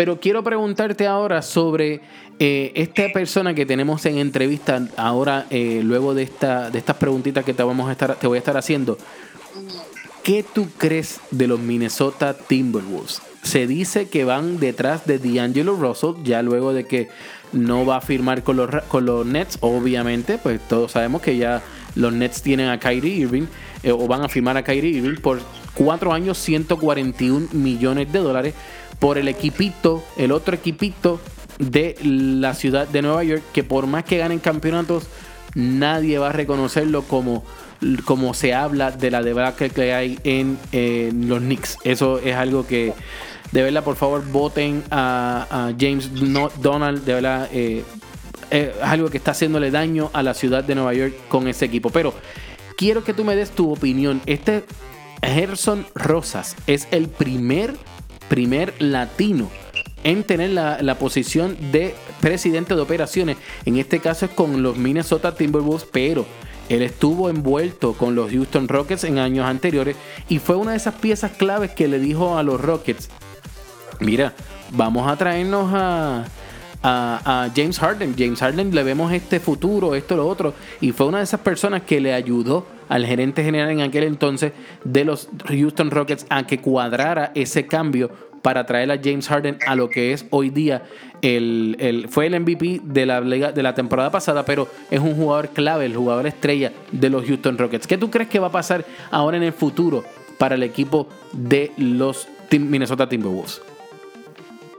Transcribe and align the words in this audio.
Pero 0.00 0.18
quiero 0.18 0.42
preguntarte 0.42 1.06
ahora 1.06 1.42
sobre 1.42 2.00
eh, 2.38 2.72
esta 2.74 3.12
persona 3.12 3.52
que 3.52 3.66
tenemos 3.66 4.06
en 4.06 4.16
entrevista 4.16 4.88
ahora, 4.96 5.44
eh, 5.50 5.82
luego 5.84 6.14
de, 6.14 6.22
esta, 6.22 6.70
de 6.70 6.78
estas 6.78 6.96
preguntitas 6.96 7.44
que 7.44 7.52
te, 7.52 7.62
vamos 7.62 7.86
a 7.86 7.92
estar, 7.92 8.14
te 8.16 8.26
voy 8.26 8.36
a 8.36 8.38
estar 8.38 8.56
haciendo. 8.56 8.96
¿Qué 10.22 10.42
tú 10.42 10.68
crees 10.78 11.20
de 11.30 11.48
los 11.48 11.60
Minnesota 11.60 12.32
Timberwolves? 12.32 13.20
Se 13.42 13.66
dice 13.66 14.08
que 14.08 14.24
van 14.24 14.58
detrás 14.58 15.04
de 15.04 15.18
D'Angelo 15.18 15.76
Russell, 15.76 16.22
ya 16.24 16.40
luego 16.40 16.72
de 16.72 16.86
que 16.86 17.10
no 17.52 17.84
va 17.84 17.96
a 17.96 18.00
firmar 18.00 18.42
con 18.42 18.56
los, 18.56 18.70
con 18.88 19.04
los 19.04 19.26
Nets, 19.26 19.58
obviamente, 19.60 20.38
pues 20.38 20.66
todos 20.66 20.92
sabemos 20.92 21.20
que 21.20 21.36
ya 21.36 21.62
los 21.94 22.14
Nets 22.14 22.40
tienen 22.40 22.70
a 22.70 22.80
Kyrie 22.80 23.16
Irving, 23.16 23.48
eh, 23.82 23.92
o 23.92 24.06
van 24.06 24.22
a 24.22 24.30
firmar 24.30 24.56
a 24.56 24.64
Kyrie 24.64 24.96
Irving 24.96 25.20
por 25.20 25.40
cuatro 25.80 26.12
años, 26.12 26.36
141 26.36 27.48
millones 27.52 28.12
de 28.12 28.18
dólares, 28.18 28.54
por 28.98 29.16
el 29.16 29.28
equipito, 29.28 30.04
el 30.18 30.30
otro 30.30 30.54
equipito 30.54 31.20
de 31.58 31.96
la 32.02 32.52
ciudad 32.52 32.86
de 32.86 33.00
Nueva 33.00 33.24
York, 33.24 33.42
que 33.54 33.64
por 33.64 33.86
más 33.86 34.04
que 34.04 34.18
ganen 34.18 34.40
campeonatos, 34.40 35.04
nadie 35.54 36.18
va 36.18 36.28
a 36.28 36.32
reconocerlo 36.32 37.02
como 37.02 37.44
como 38.04 38.34
se 38.34 38.52
habla 38.52 38.90
de 38.90 39.10
la 39.10 39.22
debacle 39.22 39.70
que 39.70 39.94
hay 39.94 40.18
en, 40.22 40.58
los 41.26 41.40
Knicks. 41.40 41.78
Eso 41.82 42.18
es 42.18 42.36
algo 42.36 42.66
que, 42.66 42.92
de 43.52 43.62
verdad, 43.62 43.82
por 43.82 43.96
favor, 43.96 44.22
voten 44.30 44.84
a, 44.90 45.72
James 45.80 46.10
Donald. 46.60 47.06
De 47.06 47.14
verdad, 47.14 47.48
eh, 47.54 47.82
es 48.50 48.68
algo 48.82 49.08
que 49.08 49.16
está 49.16 49.30
haciéndole 49.30 49.70
daño 49.70 50.10
a 50.12 50.22
la 50.22 50.34
ciudad 50.34 50.62
de 50.62 50.74
Nueva 50.74 50.92
York 50.92 51.14
con 51.30 51.48
ese 51.48 51.64
equipo. 51.64 51.88
Pero 51.88 52.12
quiero 52.76 53.02
que 53.02 53.14
tú 53.14 53.24
me 53.24 53.34
des 53.34 53.50
tu 53.50 53.72
opinión. 53.72 54.20
Este 54.26 54.64
Gerson 55.22 55.86
Rosas 55.94 56.56
es 56.66 56.88
el 56.90 57.08
primer, 57.08 57.76
primer 58.28 58.74
latino 58.80 59.50
en 60.02 60.24
tener 60.24 60.50
la, 60.50 60.80
la, 60.80 60.98
posición 60.98 61.56
de 61.72 61.94
presidente 62.20 62.74
de 62.74 62.80
operaciones. 62.80 63.36
En 63.66 63.76
este 63.76 64.00
caso 64.00 64.26
es 64.26 64.30
con 64.32 64.62
los 64.62 64.76
Minnesota 64.76 65.34
Timberwolves, 65.34 65.86
pero 65.90 66.24
él 66.70 66.82
estuvo 66.82 67.28
envuelto 67.28 67.94
con 67.94 68.14
los 68.14 68.30
Houston 68.30 68.68
Rockets 68.68 69.02
en 69.02 69.18
años 69.18 69.44
anteriores 69.44 69.96
y 70.28 70.38
fue 70.38 70.54
una 70.54 70.70
de 70.70 70.76
esas 70.76 70.94
piezas 70.94 71.32
claves 71.32 71.72
que 71.72 71.88
le 71.88 71.98
dijo 71.98 72.38
a 72.38 72.44
los 72.44 72.60
Rockets, 72.60 73.10
mira, 73.98 74.32
vamos 74.70 75.10
a 75.10 75.16
traernos 75.16 75.70
a, 75.72 76.24
James 76.82 77.78
Harden. 77.78 78.14
James 78.16 78.40
Harden 78.40 78.74
le 78.74 78.82
vemos 78.82 79.12
este 79.12 79.38
futuro, 79.38 79.94
esto, 79.94 80.16
lo 80.16 80.26
otro. 80.26 80.54
Y 80.80 80.92
fue 80.92 81.06
una 81.06 81.18
de 81.18 81.24
esas 81.24 81.40
personas 81.40 81.82
que 81.82 82.00
le 82.00 82.14
ayudó 82.14 82.64
al 82.90 83.06
gerente 83.06 83.42
general 83.42 83.70
en 83.70 83.80
aquel 83.80 84.04
entonces 84.04 84.52
de 84.84 85.04
los 85.04 85.28
Houston 85.48 85.90
Rockets 85.90 86.26
a 86.28 86.46
que 86.46 86.58
cuadrara 86.58 87.32
ese 87.34 87.66
cambio 87.66 88.10
para 88.42 88.66
traer 88.66 88.90
a 88.90 89.00
James 89.02 89.28
Harden 89.28 89.58
a 89.66 89.76
lo 89.76 89.88
que 89.88 90.12
es 90.12 90.26
hoy 90.30 90.50
día 90.50 90.82
el, 91.22 92.06
fue 92.10 92.26
el 92.26 92.40
MVP 92.40 92.80
de 92.82 93.06
la, 93.06 93.20
de 93.20 93.62
la 93.62 93.74
temporada 93.74 94.10
pasada, 94.10 94.44
pero 94.44 94.68
es 94.90 94.98
un 94.98 95.14
jugador 95.14 95.50
clave, 95.50 95.86
el 95.86 95.94
jugador 95.94 96.26
estrella 96.26 96.72
de 96.90 97.10
los 97.10 97.26
Houston 97.26 97.58
Rockets. 97.58 97.86
¿Qué 97.86 97.96
tú 97.96 98.10
crees 98.10 98.28
que 98.28 98.38
va 98.38 98.48
a 98.48 98.52
pasar 98.52 98.84
ahora 99.10 99.36
en 99.36 99.44
el 99.44 99.52
futuro 99.52 100.04
para 100.38 100.54
el 100.54 100.62
equipo 100.62 101.06
de 101.32 101.72
los 101.76 102.28
Minnesota 102.50 103.08
Timberwolves? 103.08 103.62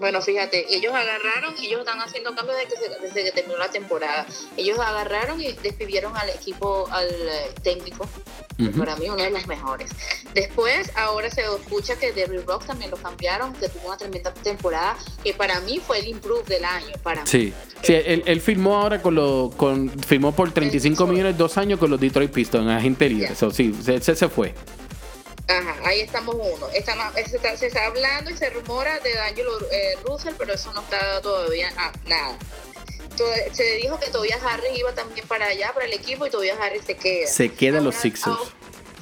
Bueno, 0.02 0.19
fíjate, 0.19 0.66
ellos 0.73 0.95
agarraron, 0.95 1.53
ellos 1.61 1.81
están 1.81 2.02
haciendo 2.02 2.33
cambios 2.33 2.57
desde 3.02 3.23
que, 3.23 3.31
terminó 3.33 3.59
la 3.59 3.69
temporada. 3.69 4.25
Ellos 4.57 4.80
agarraron 4.80 5.39
y 5.39 5.53
despidieron 5.53 6.17
al 6.17 6.27
equipo, 6.30 6.88
al 6.89 7.07
eh, 7.07 7.53
técnico, 7.61 8.09
para 8.79 8.95
mí 8.95 9.09
uno 9.09 9.22
de 9.22 9.29
los 9.29 9.45
mejores. 9.45 9.91
Después, 10.33 10.91
ahora 10.95 11.29
se 11.29 11.41
escucha 11.41 11.97
que 11.97 12.13
Derrick 12.13 12.47
Rock 12.47 12.66
también 12.66 12.89
lo 12.89 12.97
cambiaron, 12.97 13.53
que 13.53 13.69
tuvo 13.69 13.89
una 13.89 13.97
tremenda 13.97 14.33
temporada, 14.33 14.97
que 15.23 15.35
para 15.35 15.59
mí 15.59 15.79
fue 15.79 15.99
el 15.99 16.07
improve 16.07 16.45
del 16.45 16.66
año. 16.66 16.95
Para 17.03 17.23
sí, 17.27 17.53
sí 17.83 17.94
él, 17.94 18.41
firmó 18.41 18.81
ahora 18.81 19.03
con 19.03 19.13
lo, 19.13 19.52
con, 19.55 19.88
firmó 19.88 20.31
por 20.31 20.52
35 20.52 21.05
millones 21.05 21.38
dos 21.38 21.59
años 21.59 21.77
con 21.77 21.91
los 21.91 21.99
Detroit 21.99 22.31
Pistons, 22.31 22.67
agente 22.67 23.07
libre. 23.07 23.33
Eso 23.33 23.51
sí, 23.51 23.72
se, 23.83 24.01
se 24.01 24.29
fue. 24.29 24.56
Ajá, 25.51 25.75
ahí 25.84 26.00
estamos 26.01 26.35
uno. 26.35 26.69
se, 26.69 27.67
está, 27.67 27.85
hablando 27.85 28.31
y 28.31 28.38
se 28.38 28.50
rumora 28.51 29.00
de 29.00 29.13
D'Angelo 29.13 29.51
eh, 29.69 29.95
Russell, 30.06 30.34
pero 30.38 30.53
eso 30.53 30.72
no 30.72 30.81
está 30.81 31.22
todavía 31.22 31.69
nada. 32.06 32.38
se 33.51 33.75
dijo 33.75 34.00
que 34.00 34.09
todavía 34.12 34.38
Harris 34.41 34.78
iba 34.78 34.94
también 34.94 35.28
para 35.28 35.47
allá, 35.47 35.73
para 35.73 35.85
el 35.85 35.94
equipo, 35.94 36.25
y 36.25 36.29
todavía 36.29 36.56
Harris 36.62 36.85
se 36.85 36.95
queda. 36.95 37.28
Se 37.28 37.51
quedan 37.53 37.84
los 37.84 37.95
Sixers. 37.95 38.38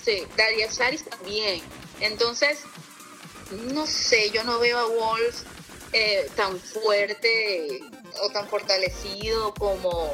sí, 0.03 0.25
Darius 0.35 0.73
Saris 0.73 1.05
también. 1.05 1.61
Entonces, 1.99 2.63
no 3.51 3.85
sé, 3.85 4.31
yo 4.31 4.43
no 4.43 4.57
veo 4.59 4.79
a 4.79 4.85
Wolves 4.87 5.43
eh, 5.93 6.29
tan 6.35 6.59
fuerte 6.59 7.81
o 8.23 8.29
tan 8.29 8.47
fortalecido 8.47 9.53
como 9.53 10.11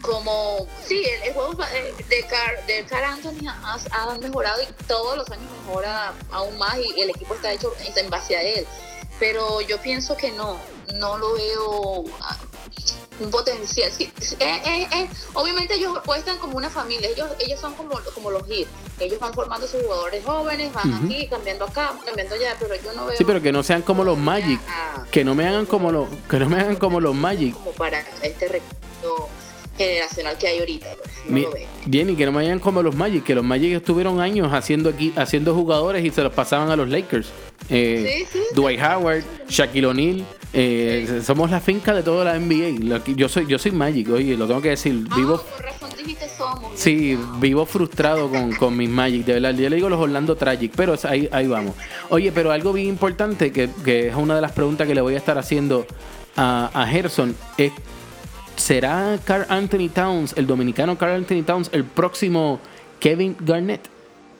como 0.00 0.66
sí, 0.84 1.04
el, 1.24 1.32
juego 1.32 1.54
de 1.54 2.26
Car, 2.26 2.66
de 2.66 2.84
Car 2.84 3.04
Anthony 3.04 3.46
ha, 3.48 4.18
mejorado 4.20 4.62
y 4.62 4.66
todos 4.84 5.16
los 5.16 5.30
años 5.30 5.46
mejora 5.66 6.12
aún 6.30 6.56
más 6.58 6.76
y 6.78 7.00
el 7.00 7.10
equipo 7.10 7.34
está 7.34 7.52
hecho 7.52 7.72
en 7.96 8.10
base 8.10 8.36
a 8.36 8.42
él. 8.42 8.66
Pero 9.18 9.60
yo 9.60 9.78
pienso 9.82 10.16
que 10.16 10.32
no, 10.32 10.58
no 10.94 11.18
lo 11.18 11.34
veo 11.34 12.04
ah, 12.22 12.38
un 13.20 13.30
potencial. 13.30 13.90
Sí, 13.92 14.10
obviamente 15.34 15.74
ellos 15.74 15.96
apuestan 15.96 16.38
como 16.38 16.56
una 16.56 16.70
familia, 16.70 17.08
ellos, 17.08 17.28
ellos 17.38 17.60
son 17.60 17.74
como, 17.74 18.00
como 18.14 18.30
los 18.30 18.48
hits. 18.48 18.70
Ellos 18.98 19.18
van 19.18 19.32
formando 19.32 19.66
sus 19.66 19.82
jugadores 19.82 20.24
jóvenes, 20.24 20.72
van 20.72 20.92
aquí, 21.04 21.26
cambiando 21.28 21.66
acá, 21.66 21.92
cambiando 22.04 22.34
allá, 22.34 22.56
pero 22.58 22.74
yo 22.76 22.92
no 22.94 23.06
veo. 23.06 23.16
Sí, 23.16 23.24
pero 23.24 23.40
que 23.40 23.52
no 23.52 23.62
sean 23.62 23.82
como 23.82 24.04
los 24.04 24.18
Magic, 24.18 24.60
que 25.10 25.24
no 25.24 25.34
me 25.34 25.46
hagan 25.46 25.66
como 25.66 25.92
los, 25.92 26.08
que 26.28 26.38
no 26.38 26.48
me 26.48 26.60
hagan 26.60 26.76
como 26.76 27.00
los 27.00 27.14
Magic. 27.14 27.54
Como 27.54 27.72
para 27.72 28.00
este 28.22 28.48
recuerdo 28.48 29.28
generacional 29.84 30.36
que 30.36 30.46
hay 30.46 30.58
ahorita. 30.58 30.86
Pues, 31.28 31.46
bien, 31.86 32.10
y 32.10 32.16
que 32.16 32.26
no 32.26 32.32
vayan 32.32 32.58
como 32.58 32.82
los 32.82 32.94
Magic, 32.94 33.24
que 33.24 33.34
los 33.34 33.44
Magic 33.44 33.72
estuvieron 33.72 34.20
años 34.20 34.52
haciendo 34.52 34.90
aquí, 34.90 35.12
haciendo 35.16 35.54
jugadores 35.54 36.04
y 36.04 36.10
se 36.10 36.22
los 36.22 36.32
pasaban 36.32 36.70
a 36.70 36.76
los 36.76 36.88
Lakers. 36.88 37.28
Eh, 37.70 38.26
Dwight 38.54 38.80
Howard, 38.80 39.24
Shaquille 39.48 39.86
O'Neal. 39.86 40.24
Eh, 40.52 41.22
somos 41.24 41.50
la 41.50 41.60
finca 41.60 41.94
de 41.94 42.02
toda 42.02 42.24
la 42.24 42.38
NBA. 42.38 43.04
Yo 43.16 43.28
soy, 43.28 43.46
yo 43.46 43.58
soy 43.58 43.70
Magic, 43.72 44.10
oye, 44.10 44.36
lo 44.36 44.46
tengo 44.46 44.60
que 44.60 44.70
decir. 44.70 45.04
Ah, 45.10 45.16
vivo, 45.16 45.42
Sí, 46.74 47.18
vivo 47.38 47.66
frustrado 47.66 48.28
con, 48.30 48.52
con 48.52 48.76
mis 48.76 48.88
Magic, 48.88 49.24
de 49.24 49.34
verdad. 49.34 49.54
Yo 49.54 49.68
le 49.68 49.76
digo 49.76 49.88
los 49.88 50.00
Orlando 50.00 50.36
Tragic, 50.36 50.72
pero 50.74 50.94
ahí, 51.04 51.28
ahí 51.32 51.46
vamos. 51.46 51.74
Oye, 52.08 52.32
pero 52.32 52.50
algo 52.52 52.72
bien 52.72 52.88
importante, 52.88 53.52
que, 53.52 53.68
que 53.84 54.08
es 54.08 54.14
una 54.14 54.34
de 54.34 54.40
las 54.40 54.52
preguntas 54.52 54.86
que 54.86 54.94
le 54.94 55.00
voy 55.00 55.14
a 55.14 55.18
estar 55.18 55.38
haciendo 55.38 55.86
a, 56.36 56.70
a 56.72 56.86
Gerson, 56.86 57.36
es 57.56 57.72
¿Será 58.60 59.18
Carl 59.24 59.46
Anthony 59.48 59.88
Towns, 59.88 60.34
el 60.36 60.46
dominicano 60.46 60.98
Carl 60.98 61.14
Anthony 61.14 61.42
Towns, 61.42 61.70
el 61.72 61.82
próximo 61.82 62.60
Kevin 63.00 63.34
Garnett? 63.40 63.88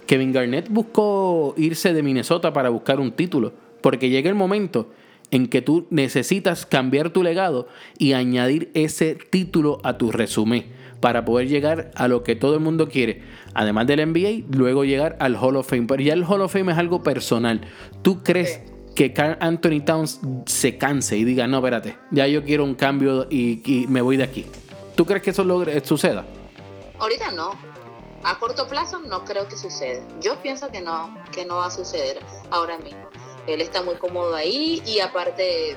Kevin 0.06 0.30
Garnett 0.30 0.68
buscó 0.68 1.54
irse 1.56 1.94
de 1.94 2.02
Minnesota 2.02 2.52
para 2.52 2.68
buscar 2.68 3.00
un 3.00 3.12
título, 3.12 3.54
porque 3.80 4.10
llega 4.10 4.28
el 4.28 4.34
momento 4.34 4.90
en 5.30 5.48
que 5.48 5.62
tú 5.62 5.86
necesitas 5.88 6.66
cambiar 6.66 7.10
tu 7.10 7.22
legado 7.22 7.66
y 7.96 8.12
añadir 8.12 8.70
ese 8.74 9.14
título 9.14 9.80
a 9.84 9.96
tu 9.96 10.12
resumen 10.12 10.66
para 11.00 11.24
poder 11.24 11.48
llegar 11.48 11.90
a 11.94 12.06
lo 12.06 12.22
que 12.22 12.36
todo 12.36 12.54
el 12.54 12.60
mundo 12.60 12.88
quiere. 12.88 13.22
Además 13.54 13.86
del 13.86 14.06
NBA, 14.06 14.54
luego 14.54 14.84
llegar 14.84 15.16
al 15.18 15.34
Hall 15.36 15.56
of 15.56 15.70
Fame. 15.70 15.86
Pero 15.86 16.02
ya 16.02 16.12
el 16.12 16.24
Hall 16.24 16.42
of 16.42 16.52
Fame 16.52 16.72
es 16.72 16.78
algo 16.78 17.02
personal. 17.02 17.62
¿Tú 18.02 18.22
crees 18.22 18.60
que 18.94 19.12
Carl 19.12 19.36
Anthony 19.40 19.80
Towns 19.84 20.20
se 20.46 20.76
canse 20.76 21.16
y 21.16 21.24
diga, 21.24 21.46
no, 21.46 21.58
espérate, 21.58 21.96
ya 22.10 22.26
yo 22.26 22.44
quiero 22.44 22.64
un 22.64 22.74
cambio 22.74 23.26
y, 23.30 23.86
me 23.88 24.00
voy 24.00 24.16
de 24.16 24.24
aquí. 24.24 24.46
¿Tú 24.94 25.06
crees 25.06 25.22
que 25.22 25.30
eso 25.30 25.44
logre, 25.44 25.84
suceda? 25.84 26.24
Ahorita 26.98 27.30
no. 27.30 27.52
A 28.22 28.38
corto 28.38 28.68
plazo 28.68 28.98
no 28.98 29.24
creo 29.24 29.48
que 29.48 29.56
suceda. 29.56 30.02
Yo 30.20 30.42
pienso 30.42 30.68
que 30.70 30.82
no, 30.82 31.16
que 31.32 31.46
no 31.46 31.56
va 31.56 31.66
a 31.66 31.70
suceder 31.70 32.18
ahora 32.50 32.76
mismo. 32.78 33.08
Él 33.46 33.60
está 33.60 33.82
muy 33.82 33.96
cómodo 33.96 34.34
ahí 34.34 34.82
y 34.86 35.00
aparte 35.00 35.76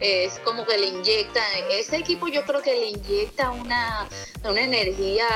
es 0.00 0.38
como 0.40 0.64
que 0.64 0.78
le 0.78 0.86
inyecta, 0.86 1.40
ese 1.70 1.96
equipo 1.96 2.28
yo 2.28 2.44
creo 2.44 2.62
que 2.62 2.72
le 2.72 2.88
inyecta 2.88 3.50
una, 3.50 4.08
una 4.44 4.62
energía 4.62 5.26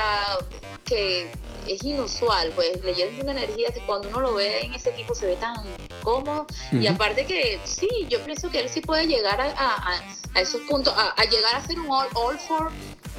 que 0.85 1.31
es 1.67 1.83
inusual, 1.83 2.53
pues 2.55 2.83
le 2.85 2.95
lleva 2.95 3.23
una 3.23 3.33
energía 3.33 3.69
que 3.73 3.81
cuando 3.81 4.09
uno 4.09 4.21
lo 4.21 4.35
ve 4.35 4.61
en 4.61 4.75
ese 4.75 4.91
equipo 4.91 5.15
se 5.15 5.27
ve 5.27 5.37
tan 5.37 5.57
cómodo. 6.03 6.47
Y 6.73 6.87
aparte 6.87 7.25
que 7.27 7.59
sí, 7.65 7.89
yo 8.09 8.21
pienso 8.25 8.51
que 8.51 8.61
él 8.61 8.69
sí 8.69 8.81
puede 8.81 9.07
llegar 9.07 9.41
a, 9.41 10.41
esos 10.41 10.61
puntos, 10.63 10.95
a, 10.97 11.25
llegar 11.25 11.55
a 11.55 11.67
ser 11.67 11.79
un 11.81 11.91
all, 11.91 12.09
all 12.15 12.39
for 12.39 12.71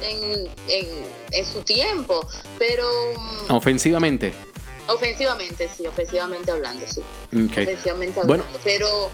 en, 0.02 0.48
en, 0.68 1.46
su 1.46 1.62
tiempo, 1.62 2.26
pero... 2.58 2.86
Mm, 3.48 3.52
ofensivamente. 3.52 4.34
Ofensivamente, 4.88 5.68
sí, 5.76 5.86
ofensivamente 5.86 6.50
hablando, 6.50 6.86
sí. 6.86 7.02
Ofensivamente 7.32 8.20
hablando. 8.20 8.44
Bueno. 8.44 8.60
Pero 8.64 9.10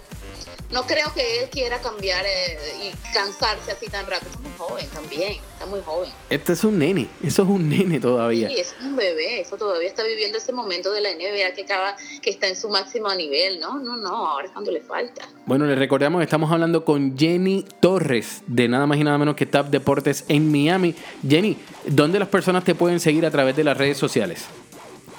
no 0.73 0.81
creo 0.87 1.13
que 1.13 1.43
él 1.43 1.49
quiera 1.51 1.79
cambiar 1.79 2.25
eh, 2.25 2.57
y 2.81 3.13
cansarse 3.13 3.71
así 3.71 3.85
tan 3.87 4.07
rápido. 4.07 4.31
Está 4.31 4.39
muy 4.39 4.51
joven 4.57 4.87
también, 4.89 5.33
está 5.53 5.65
muy 5.67 5.81
joven. 5.81 6.09
Este 6.31 6.53
es 6.53 6.63
un 6.63 6.79
nene, 6.79 7.07
eso 7.23 7.43
es 7.43 7.49
un 7.49 7.69
nene 7.69 7.99
todavía. 7.99 8.47
Sí, 8.47 8.59
es 8.59 8.75
un 8.81 8.95
bebé, 8.95 9.41
eso 9.41 9.55
todavía 9.55 9.87
está 9.87 10.03
viviendo 10.03 10.39
ese 10.39 10.51
momento 10.51 10.91
de 10.91 11.01
la 11.01 11.09
NBA 11.13 11.53
que 11.55 11.61
acaba, 11.61 11.95
que 12.21 12.31
está 12.31 12.47
en 12.47 12.55
su 12.55 12.69
máximo 12.69 13.13
nivel, 13.13 13.59
¿no? 13.59 13.77
No, 13.79 13.97
no, 13.97 14.27
ahora 14.27 14.47
es 14.47 14.51
cuando 14.51 14.71
le 14.71 14.81
falta. 14.81 15.27
Bueno, 15.45 15.67
les 15.67 15.77
recordamos, 15.77 16.23
estamos 16.23 16.51
hablando 16.51 16.83
con 16.83 17.17
Jenny 17.17 17.65
Torres, 17.79 18.41
de 18.47 18.67
nada 18.67 18.87
más 18.87 18.97
y 18.97 19.03
nada 19.03 19.19
menos 19.19 19.35
que 19.35 19.45
TAP 19.45 19.67
Deportes 19.67 20.25
en 20.27 20.51
Miami. 20.51 20.95
Jenny, 21.27 21.55
¿dónde 21.85 22.17
las 22.17 22.29
personas 22.29 22.63
te 22.63 22.73
pueden 22.73 22.99
seguir 22.99 23.27
a 23.27 23.31
través 23.31 23.55
de 23.55 23.63
las 23.63 23.77
redes 23.77 23.99
sociales? 23.99 24.45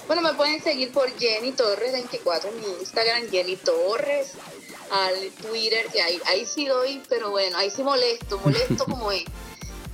Bueno, 0.07 0.21
me 0.21 0.35
pueden 0.35 0.63
seguir 0.63 0.93
por 0.93 1.11
Jenny 1.19 1.53
Torres 1.53 1.93
24 1.93 2.51
en 2.51 2.61
mi 2.61 2.67
Instagram, 2.81 3.31
Jenny 3.31 3.57
Torres 3.57 4.33
al 4.91 5.31
Twitter, 5.43 5.87
que 5.87 6.03
ahí, 6.03 6.21
ahí 6.27 6.45
sí 6.45 6.67
doy, 6.67 7.03
pero 7.09 7.31
bueno, 7.31 7.57
ahí 7.57 7.71
sí 7.71 7.83
molesto, 7.83 8.39
molesto 8.39 8.85
como 8.91 9.11
es. 9.11 9.25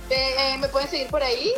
Eh, 0.09 0.57
me 0.59 0.67
pueden 0.67 0.89
seguir 0.89 1.07
por 1.07 1.23
ahí 1.23 1.53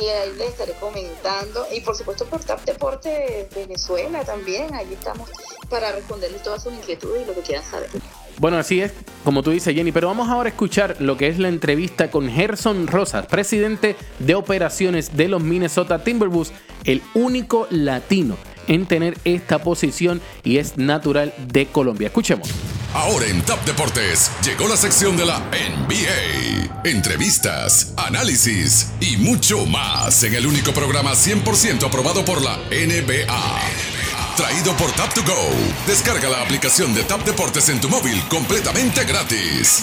y 0.00 0.06
ahí 0.06 0.32
les 0.36 0.50
estaré 0.50 0.72
comentando. 0.74 1.66
Y 1.70 1.80
por 1.80 1.96
supuesto 1.96 2.24
por 2.24 2.42
TAP 2.42 2.64
Deporte 2.64 3.46
Venezuela 3.54 4.24
también, 4.24 4.74
ahí 4.74 4.94
estamos 4.94 5.28
para 5.68 5.92
responderles 5.92 6.42
todas 6.42 6.62
sus 6.62 6.72
inquietudes 6.72 7.22
y 7.22 7.24
lo 7.26 7.34
que 7.34 7.42
quieran 7.42 7.64
saber. 7.64 7.90
Bueno, 8.38 8.56
así 8.58 8.80
es, 8.80 8.92
como 9.24 9.42
tú 9.42 9.50
dices, 9.50 9.74
Jenny, 9.74 9.92
pero 9.92 10.08
vamos 10.08 10.28
ahora 10.28 10.48
a 10.48 10.52
escuchar 10.52 10.96
lo 11.00 11.16
que 11.16 11.28
es 11.28 11.38
la 11.38 11.48
entrevista 11.48 12.10
con 12.10 12.30
Gerson 12.30 12.86
Rosas, 12.86 13.26
presidente 13.26 13.96
de 14.20 14.34
operaciones 14.34 15.16
de 15.16 15.28
los 15.28 15.42
Minnesota 15.42 16.04
Timberwolves, 16.04 16.52
el 16.84 17.02
único 17.14 17.66
latino 17.70 18.36
en 18.68 18.86
tener 18.86 19.18
esta 19.24 19.58
posición 19.58 20.20
y 20.44 20.58
es 20.58 20.76
natural 20.76 21.34
de 21.50 21.66
Colombia. 21.66 22.08
Escuchemos. 22.08 22.48
Ahora 22.94 23.26
en 23.26 23.42
Top 23.42 23.62
Deportes 23.64 24.30
llegó 24.44 24.68
la 24.68 24.76
sección 24.76 25.16
de 25.16 25.26
la 25.26 25.40
NBA. 25.40 26.80
Entrevistas, 26.84 27.92
análisis 27.96 28.92
y 29.00 29.16
mucho 29.16 29.66
más 29.66 30.22
en 30.22 30.34
el 30.34 30.46
único 30.46 30.72
programa 30.72 31.12
100% 31.12 31.86
aprobado 31.86 32.24
por 32.24 32.40
la 32.40 32.56
NBA. 32.70 33.97
Traído 34.38 34.72
por 34.76 34.92
Tap 34.92 35.12
2 35.16 35.24
Go. 35.24 35.50
Descarga 35.88 36.28
la 36.28 36.40
aplicación 36.40 36.94
de 36.94 37.02
Tap 37.02 37.24
Deportes 37.24 37.68
en 37.70 37.80
tu 37.80 37.88
móvil 37.88 38.22
completamente 38.28 39.02
gratis. 39.02 39.82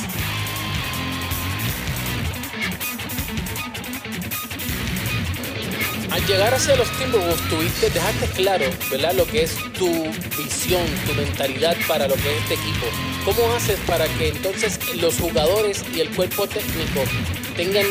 al 6.09 6.25
llegar 6.25 6.53
hacia 6.53 6.77
los 6.77 6.89
Timberwolves 6.97 7.49
tuviste, 7.49 7.89
dejaste 7.89 8.27
claro, 8.27 8.65
¿verdad? 8.89 9.11
Lo 9.15 9.27
que 9.27 9.43
es 9.43 9.53
tu 9.73 9.89
visión, 10.37 10.85
tu 11.05 11.13
mentalidad 11.13 11.75
para 11.89 12.07
lo 12.07 12.15
que 12.15 12.37
es 12.37 12.41
este 12.43 12.53
equipo. 12.53 12.85
¿Cómo 13.25 13.53
haces 13.53 13.77
para 13.85 14.07
que 14.07 14.29
entonces 14.29 14.79
los 14.95 15.19
jugadores 15.19 15.83
y 15.93 15.99
el 15.99 16.15
cuerpo 16.15 16.47
técnico 16.47 17.03
tengan, 17.57 17.85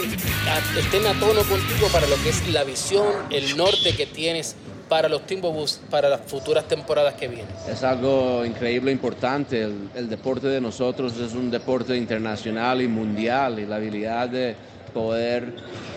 estén 0.78 1.06
a 1.06 1.12
tono 1.20 1.42
contigo 1.44 1.88
para 1.92 2.06
lo 2.06 2.16
que 2.22 2.30
es 2.30 2.48
la 2.48 2.64
visión, 2.64 3.06
el 3.30 3.54
norte 3.58 3.94
que 3.94 4.06
tienes 4.06 4.56
para 4.88 5.08
los 5.08 5.26
Timberwolves 5.26 5.80
para 5.90 6.08
las 6.08 6.20
futuras 6.22 6.66
temporadas 6.68 7.14
que 7.14 7.28
vienen? 7.28 7.48
Es 7.68 7.82
algo 7.82 8.44
increíble, 8.44 8.90
importante. 8.92 9.62
El, 9.62 9.90
el 9.94 10.08
deporte 10.08 10.48
de 10.48 10.60
nosotros 10.60 11.18
es 11.18 11.34
un 11.34 11.50
deporte 11.50 11.96
internacional 11.96 12.82
y 12.82 12.88
mundial 12.88 13.58
y 13.58 13.66
la 13.66 13.76
habilidad 13.76 14.28
de 14.28 14.56
poder 14.92 15.52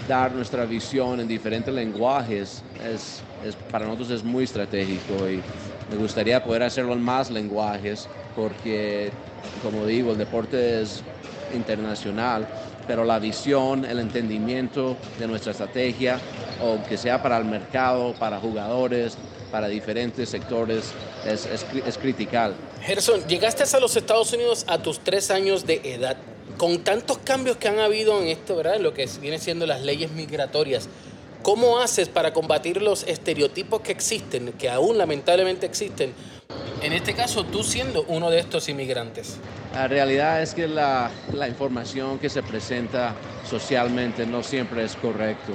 dar 0.08 0.32
nuestra 0.32 0.66
visión 0.66 1.20
en 1.20 1.28
diferentes 1.28 1.74
lenguajes 1.74 2.64
es, 2.84 3.22
es, 3.46 3.56
para 3.72 3.86
nosotros 3.86 4.10
es 4.12 4.24
muy 4.24 4.46
estratégico 4.46 5.30
y 5.30 5.42
me 5.90 5.98
gustaría 5.98 6.44
poder 6.44 6.64
hacerlo 6.64 6.94
en 6.94 7.02
más 7.02 7.30
lenguajes 7.30 8.08
porque, 8.36 9.12
como 9.62 9.86
digo, 9.86 10.12
el 10.12 10.18
deporte 10.18 10.82
es 10.82 11.04
internacional, 11.54 12.48
pero 12.88 13.04
la 13.04 13.20
visión, 13.20 13.86
el 13.86 14.00
entendimiento 14.00 14.96
de 15.20 15.28
nuestra 15.28 15.52
estrategia, 15.52 16.20
o 16.62 16.84
que 16.88 16.98
sea 16.98 17.22
para 17.22 17.38
el 17.38 17.46
mercado, 17.46 18.14
para 18.14 18.40
jugadores, 18.40 19.18
para 19.52 19.68
diferentes 19.68 20.30
sectores, 20.30 20.92
es, 21.26 21.46
es, 21.46 21.66
es 21.86 21.98
critical. 21.98 22.54
Gerson, 22.82 23.26
llegaste 23.28 23.64
a 23.64 23.80
los 23.80 23.96
Estados 23.96 24.34
Unidos 24.34 24.66
a 24.68 24.78
tus 24.78 25.00
tres 25.00 25.32
años 25.32 25.66
de 25.66 25.82
edad 25.84 26.18
con 26.58 26.80
tantos 26.80 27.20
cambios 27.20 27.58
que 27.58 27.68
han 27.68 27.80
habido 27.80 28.20
en 28.22 28.28
esto, 28.28 28.56
¿verdad? 28.56 28.76
En 28.76 28.84
lo 28.84 28.94
que 28.94 29.08
viene 29.22 29.40
siendo 29.40 29.66
las 29.66 29.82
leyes 29.82 30.12
migratorias, 30.12 30.90
¿cómo 31.44 31.80
haces 31.80 32.10
para 32.10 32.34
combatir 32.34 32.82
los 32.82 33.04
estereotipos 33.04 33.82
que 33.82 33.92
existen, 33.92 34.54
que 34.54 34.70
aún 34.70 34.98
lamentablemente 34.98 35.66
existen? 35.66 36.14
En 36.82 36.94
este 36.94 37.14
caso, 37.14 37.44
tú 37.44 37.64
siendo 37.64 38.04
uno 38.08 38.30
de 38.30 38.40
estos 38.40 38.70
inmigrantes. 38.70 39.38
La 39.74 39.88
realidad 39.88 40.42
es 40.42 40.54
que 40.54 40.68
la, 40.68 41.12
la 41.34 41.48
información 41.48 42.20
que 42.20 42.30
se 42.30 42.42
presenta 42.44 43.14
socialmente 43.48 44.26
no 44.26 44.44
siempre 44.44 44.84
es 44.84 44.96
correcto 44.96 45.54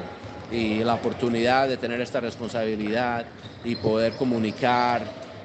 y 0.53 0.85
la 0.85 0.95
oportunidad 0.95 1.69
de 1.69 1.79
tener 1.79 2.01
esta 2.01 2.21
responsabilidad 2.21 3.27
y 3.65 3.75
poder 3.77 4.13
comunicar 4.17 5.01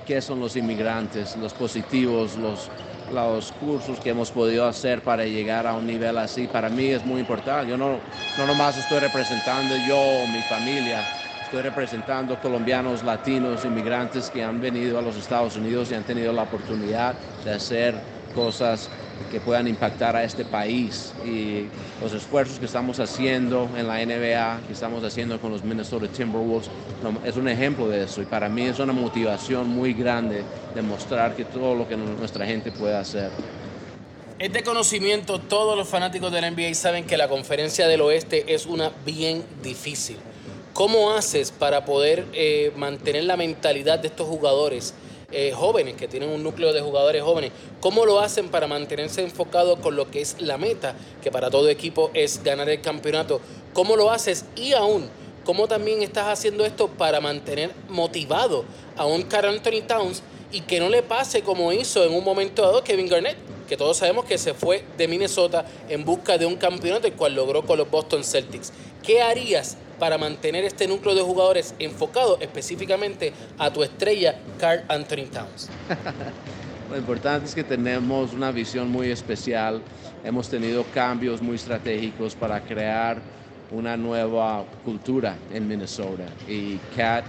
qué 0.06 0.22
son 0.22 0.40
los 0.40 0.56
inmigrantes, 0.56 1.36
los 1.38 1.54
positivos, 1.54 2.36
los, 2.36 2.70
los 3.10 3.52
cursos 3.54 4.00
que 4.00 4.10
hemos 4.10 4.32
podido 4.32 4.66
hacer 4.66 5.02
para 5.02 5.26
llegar 5.26 5.66
a 5.66 5.74
un 5.74 5.86
nivel 5.86 6.18
así, 6.18 6.48
para 6.48 6.70
mí 6.70 6.88
es 6.88 7.06
muy 7.06 7.22
importante. 7.22 7.70
Yo 7.70 7.78
no, 7.78 8.02
no 8.36 8.46
nomás 8.46 8.78
estoy 8.78 9.00
representando 9.00 9.78
yo 9.78 10.26
mi 10.28 10.44
familia, 10.44 11.08
estoy 11.42 11.62
representando 11.62 12.40
colombianos, 12.40 13.02
latinos, 13.04 13.64
inmigrantes 13.64 14.30
que 14.30 14.44
han 14.44 14.60
venido 14.60 15.00
a 15.00 15.02
los 15.02 15.16
Estados 15.16 15.56
Unidos 15.56 15.90
y 15.90 15.94
han 15.94 16.04
tenido 16.04 16.34
la 16.34 16.44
oportunidad 16.44 17.18
de 17.44 17.54
hacer 17.54 18.04
cosas 18.34 18.92
que 19.32 19.40
puedan 19.40 19.68
impactar 19.68 20.16
a 20.16 20.24
este 20.24 20.46
país 20.46 21.14
y 21.26 21.66
los 22.02 22.14
esfuerzos 22.14 22.60
que 22.60 22.66
estamos 22.66 23.00
haciendo 23.00 23.70
en 23.78 23.88
la 23.88 24.06
NBA, 24.06 24.68
que 24.68 24.74
estamos 24.74 25.04
haciendo 25.04 25.40
con 25.40 25.52
los 25.52 25.64
Minnesota 25.64 26.08
Timberwolves, 26.08 26.70
es 27.26 27.36
un 27.36 27.48
ejemplo 27.48 27.88
de 27.88 28.04
eso 28.04 28.22
y 28.22 28.26
para 28.26 28.50
mí 28.50 28.64
es 28.64 28.80
una 28.80 28.94
motivación 28.94 29.68
muy 29.68 29.94
grande 29.94 30.44
demostrar 30.76 31.36
que 31.36 31.46
todo 31.46 31.76
lo 31.76 31.88
que 31.88 31.98
nuestra 31.98 32.46
gente 32.46 32.72
puede 32.72 32.96
hacer. 32.96 33.32
Es 34.40 34.54
de 34.54 34.62
conocimiento, 34.62 35.40
todos 35.40 35.76
los 35.76 35.88
fanáticos 35.88 36.32
de 36.32 36.42
la 36.42 36.52
NBA 36.52 36.76
saben 36.76 37.06
que 37.06 37.18
la 37.18 37.28
conferencia 37.28 37.88
del 37.88 38.02
oeste 38.02 38.54
es 38.54 38.68
una 38.68 38.92
bien 39.04 39.44
difícil. 39.64 40.18
¿Cómo 40.74 41.12
haces 41.12 41.52
para 41.52 41.86
poder 41.86 42.28
eh, 42.34 42.72
mantener 42.76 43.24
la 43.24 43.36
mentalidad 43.36 43.98
de 43.98 44.10
estos 44.10 44.28
jugadores? 44.28 44.94
Eh, 45.32 45.52
jóvenes, 45.54 45.96
que 45.96 46.08
tienen 46.08 46.30
un 46.30 46.42
núcleo 46.42 46.72
de 46.72 46.82
jugadores 46.82 47.22
jóvenes, 47.22 47.52
¿cómo 47.82 48.06
lo 48.06 48.20
hacen 48.20 48.50
para 48.50 48.68
mantenerse 48.68 49.22
enfocados 49.22 49.80
con 49.80 49.96
lo 49.96 50.10
que 50.10 50.22
es 50.22 50.42
la 50.42 50.58
meta, 50.58 50.96
que 51.22 51.32
para 51.32 51.50
todo 51.50 51.68
equipo 51.70 52.12
es 52.14 52.44
ganar 52.44 52.70
el 52.70 52.82
campeonato? 52.82 53.42
¿Cómo 53.74 53.96
lo 53.96 54.10
haces? 54.10 54.46
Y 54.56 54.74
aún, 54.74 55.10
¿cómo 55.44 55.68
también 55.68 56.02
estás 56.02 56.28
haciendo 56.28 56.66
esto 56.66 56.88
para 56.88 57.20
mantener 57.20 57.72
motivado 57.90 58.64
a 58.96 59.06
un 59.06 59.24
Carl 59.24 59.50
Anthony 59.50 59.82
Towns 59.86 60.24
y 60.52 60.62
que 60.62 60.80
no 60.80 60.88
le 60.88 61.04
pase 61.04 61.42
como 61.42 61.74
hizo 61.74 62.06
en 62.06 62.14
un 62.14 62.24
momento 62.24 62.62
dado 62.62 62.84
Kevin 62.84 63.10
Garnett? 63.10 63.38
que 63.68 63.76
todos 63.78 63.98
sabemos 63.98 64.24
que 64.24 64.38
se 64.38 64.54
fue 64.54 64.84
de 64.98 65.10
Minnesota 65.10 65.66
en 65.90 66.06
busca 66.06 66.38
de 66.38 66.46
un 66.46 66.56
campeonato, 66.56 67.06
el 67.06 67.14
cual 67.14 67.36
logró 67.36 67.66
con 67.66 67.78
los 67.78 67.92
Boston 67.92 68.24
Celtics. 68.24 68.72
¿Qué 69.04 69.22
harías 69.22 69.78
para 70.00 70.18
mantener 70.18 70.64
este 70.66 70.88
núcleo 70.88 71.16
de 71.16 71.22
jugadores 71.22 71.74
enfocado 71.80 72.38
específicamente 72.40 73.34
a 73.58 73.72
tu 73.72 73.84
estrella, 73.84 74.36
Carl 74.60 74.84
Anthony 74.88 75.26
Towns? 75.32 75.70
Lo 76.90 76.98
importante 76.98 77.48
es 77.48 77.56
que 77.56 77.64
tenemos 77.64 78.34
una 78.34 78.52
visión 78.52 78.90
muy 78.90 79.12
especial. 79.12 79.82
Hemos 80.24 80.50
tenido 80.50 80.86
cambios 80.94 81.42
muy 81.42 81.56
estratégicos 81.56 82.34
para 82.34 82.62
crear 82.62 83.22
una 83.72 83.98
nueva 83.98 84.64
cultura 84.86 85.36
en 85.54 85.68
Minnesota. 85.68 86.26
Y 86.48 86.78
Cat, 86.96 87.26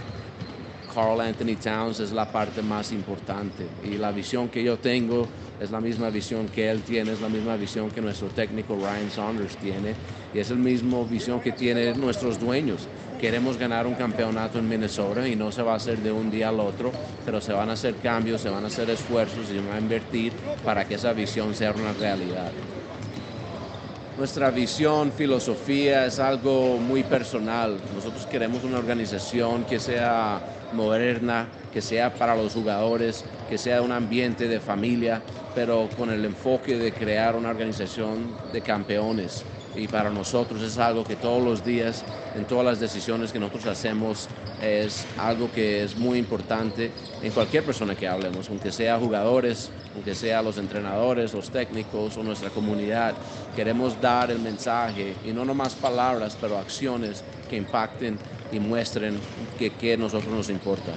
Carl 0.92 1.20
Anthony 1.20 1.56
Towns 1.62 2.00
es 2.00 2.12
la 2.12 2.30
parte 2.32 2.62
más 2.62 2.90
importante. 2.92 3.68
Y 3.84 3.96
la 3.98 4.10
visión 4.12 4.48
que 4.48 4.62
yo 4.64 4.78
tengo 4.78 5.26
es 5.60 5.70
la 5.70 5.80
misma 5.80 6.10
visión 6.10 6.48
que 6.48 6.68
él 6.70 6.82
tiene, 6.82 7.12
es 7.12 7.20
la 7.20 7.28
misma 7.28 7.56
visión 7.56 7.90
que 7.90 8.00
nuestro 8.00 8.28
técnico 8.28 8.74
Ryan 8.76 9.10
Saunders 9.10 9.56
tiene 9.58 9.96
y 10.32 10.38
es 10.38 10.50
el 10.50 10.58
mismo 10.58 11.06
visión 11.06 11.40
que 11.40 11.52
tienen 11.52 12.00
nuestros 12.00 12.38
dueños. 12.38 12.88
Queremos 13.16 13.56
ganar 13.58 13.86
un 13.86 13.94
campeonato 13.94 14.58
en 14.58 14.68
Minnesota 14.68 15.28
y 15.28 15.36
no 15.36 15.52
se 15.52 15.62
va 15.62 15.72
a 15.72 15.76
hacer 15.76 16.00
de 16.00 16.12
un 16.12 16.30
día 16.30 16.48
al 16.48 16.60
otro, 16.60 16.96
pero 17.24 17.40
se 17.40 17.52
van 17.52 17.70
a 17.70 17.72
hacer 17.74 17.98
cambios, 17.98 18.40
se 18.42 18.48
van 18.50 18.64
a 18.64 18.68
hacer 18.68 18.90
esfuerzos 18.90 19.50
y 19.50 19.54
se 19.54 19.60
van 19.60 19.76
a 19.76 19.78
invertir 19.80 20.40
para 20.62 20.86
que 20.86 20.94
esa 20.94 21.12
visión 21.12 21.54
sea 21.54 21.72
una 21.72 21.92
realidad. 21.92 22.56
Nuestra 24.18 24.50
visión, 24.50 25.12
filosofía 25.12 26.04
es 26.04 26.18
algo 26.18 26.76
muy 26.76 27.04
personal. 27.04 27.80
Nosotros 27.94 28.26
queremos 28.26 28.64
una 28.64 28.78
organización 28.78 29.64
que 29.64 29.78
sea 29.78 30.40
moderna, 30.72 31.46
que 31.72 31.80
sea 31.80 32.12
para 32.12 32.34
los 32.34 32.52
jugadores, 32.52 33.24
que 33.48 33.56
sea 33.56 33.80
un 33.80 33.92
ambiente 33.92 34.48
de 34.48 34.58
familia, 34.58 35.22
pero 35.54 35.88
con 35.96 36.10
el 36.10 36.24
enfoque 36.24 36.76
de 36.76 36.92
crear 36.92 37.36
una 37.36 37.50
organización 37.50 38.34
de 38.52 38.60
campeones. 38.60 39.44
Y 39.78 39.86
para 39.86 40.10
nosotros 40.10 40.60
es 40.60 40.76
algo 40.76 41.04
que 41.04 41.14
todos 41.14 41.42
los 41.42 41.64
días, 41.64 42.04
en 42.34 42.44
todas 42.46 42.64
las 42.64 42.80
decisiones 42.80 43.30
que 43.30 43.38
nosotros 43.38 43.66
hacemos, 43.66 44.28
es 44.60 45.06
algo 45.16 45.50
que 45.52 45.84
es 45.84 45.96
muy 45.96 46.18
importante 46.18 46.90
en 47.22 47.30
cualquier 47.30 47.64
persona 47.64 47.94
que 47.94 48.08
hablemos, 48.08 48.48
aunque 48.48 48.72
sea 48.72 48.98
jugadores, 48.98 49.70
aunque 49.94 50.16
sea 50.16 50.42
los 50.42 50.58
entrenadores, 50.58 51.32
los 51.32 51.50
técnicos 51.50 52.16
o 52.16 52.24
nuestra 52.24 52.50
comunidad. 52.50 53.14
Queremos 53.54 54.00
dar 54.00 54.32
el 54.32 54.40
mensaje 54.40 55.14
y 55.24 55.28
no 55.28 55.44
nomás 55.44 55.74
palabras, 55.74 56.36
pero 56.40 56.58
acciones 56.58 57.22
que 57.48 57.56
impacten 57.56 58.18
y 58.50 58.58
muestren 58.58 59.20
que, 59.58 59.70
que 59.70 59.96
nosotros 59.96 60.32
nos 60.32 60.50
importa. 60.50 60.92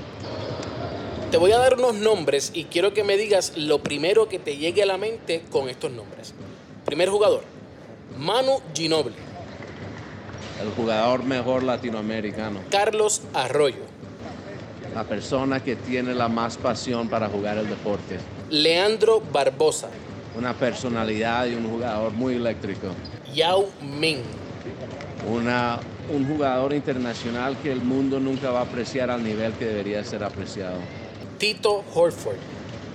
Te 1.29 1.37
voy 1.37 1.51
a 1.51 1.59
dar 1.59 1.75
unos 1.75 1.93
nombres 1.95 2.51
y 2.53 2.65
quiero 2.65 2.93
que 2.93 3.03
me 3.03 3.15
digas 3.15 3.53
lo 3.55 3.83
primero 3.83 4.27
que 4.27 4.39
te 4.39 4.57
llegue 4.57 4.81
a 4.81 4.87
la 4.87 4.97
mente 4.97 5.43
con 5.51 5.69
estos 5.69 5.91
nombres. 5.91 6.33
Primer 6.83 7.09
jugador, 7.09 7.43
Manu 8.17 8.61
Ginobili. 8.73 9.15
El 10.61 10.69
jugador 10.71 11.23
mejor 11.23 11.63
latinoamericano. 11.63 12.59
Carlos 12.69 13.21
Arroyo. 13.33 13.83
La 14.93 15.03
persona 15.05 15.63
que 15.63 15.75
tiene 15.75 16.13
la 16.13 16.27
más 16.27 16.57
pasión 16.57 17.07
para 17.07 17.29
jugar 17.29 17.57
el 17.57 17.67
deporte. 17.67 18.19
Leandro 18.49 19.21
Barbosa. 19.21 19.89
Una 20.37 20.53
personalidad 20.53 21.45
y 21.45 21.55
un 21.55 21.69
jugador 21.69 22.11
muy 22.11 22.35
eléctrico. 22.35 22.87
Yao 23.33 23.69
Ming. 23.81 24.21
Una, 25.29 25.79
un 26.13 26.27
jugador 26.27 26.73
internacional 26.73 27.57
que 27.63 27.71
el 27.71 27.81
mundo 27.81 28.19
nunca 28.19 28.51
va 28.51 28.59
a 28.59 28.63
apreciar 28.63 29.09
al 29.09 29.23
nivel 29.23 29.53
que 29.53 29.65
debería 29.65 30.03
ser 30.03 30.23
apreciado. 30.23 30.77
Tito 31.37 31.83
Horford. 31.93 32.37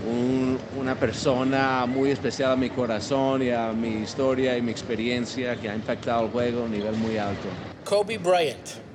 Una 0.07 0.95
persona 0.95 1.87
muy 1.87 2.11
especial 2.11 2.53
a 2.53 2.57
mi 2.57 2.71
corazón 2.71 3.43
y 3.43 3.51
a 3.51 3.73
mi 3.73 4.03
historia 4.03 4.57
y 4.57 4.63
mi 4.63 4.71
experiencia 4.71 5.57
que 5.57 5.69
ha 5.69 5.75
impactado 5.75 6.27
el 6.27 6.31
juego 6.31 6.63
a 6.63 6.65
un 6.65 6.73
nivel 6.73 6.95
muy 6.97 7.19
alto. 7.19 7.49
Kobe 7.85 8.19
Bryant 8.19 8.87